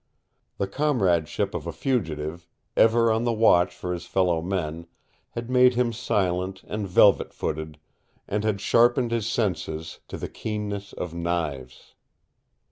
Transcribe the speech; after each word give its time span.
The 0.57 0.65
comradeship 0.65 1.53
of 1.53 1.67
a 1.67 1.71
fugitive, 1.71 2.47
ever 2.75 3.11
on 3.11 3.23
the 3.23 3.31
watch 3.31 3.71
for 3.71 3.93
his 3.93 4.07
fellow 4.07 4.41
men, 4.41 4.87
had 5.33 5.47
made 5.47 5.75
him 5.75 5.93
silent 5.93 6.63
and 6.65 6.87
velvet 6.87 7.35
footed, 7.35 7.77
and 8.27 8.43
had 8.43 8.61
sharpened 8.61 9.11
his 9.11 9.27
senses 9.29 9.99
to 10.07 10.17
the 10.17 10.27
keenness 10.27 10.91
of 10.93 11.13
knives. 11.13 11.93